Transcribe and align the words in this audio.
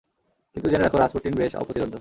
কিন্তু 0.55 0.67
জেনে 0.71 0.83
রাখো 0.83 0.97
রাসপুটিন 0.97 1.33
বেশ 1.39 1.51
অপ্রতিরোধ্য! 1.55 1.89